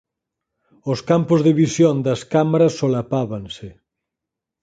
Os 0.91 0.99
campos 1.09 1.39
de 1.45 1.51
visión 1.61 1.95
das 2.07 2.21
cámaras 2.33 2.73
solapábanse. 2.81 3.69